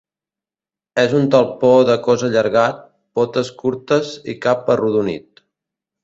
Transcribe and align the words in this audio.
És 1.01 1.11
un 1.17 1.25
talpó 1.33 1.69
de 1.89 1.97
cos 2.07 2.23
allargat, 2.27 2.79
potes 3.19 3.51
curtes 3.59 4.13
i 4.33 4.35
cap 4.47 4.71
arrodonit. 4.77 5.45